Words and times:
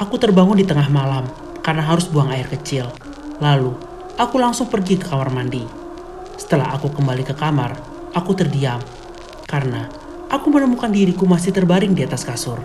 Aku 0.00 0.16
terbangun 0.16 0.56
di 0.56 0.64
tengah 0.64 0.88
malam 0.88 1.28
karena 1.60 1.84
harus 1.84 2.08
buang 2.08 2.32
air 2.32 2.48
kecil. 2.48 2.88
Lalu, 3.36 3.76
aku 4.16 4.40
langsung 4.40 4.72
pergi 4.72 4.96
ke 4.96 5.04
kamar 5.04 5.28
mandi. 5.28 5.60
Setelah 6.40 6.72
aku 6.72 6.88
kembali 6.88 7.20
ke 7.20 7.36
kamar, 7.36 7.76
aku 8.16 8.32
terdiam 8.32 8.80
karena 9.44 9.92
aku 10.32 10.48
menemukan 10.48 10.88
diriku 10.88 11.28
masih 11.28 11.52
terbaring 11.52 11.92
di 11.92 12.08
atas 12.08 12.24
kasur. 12.24 12.64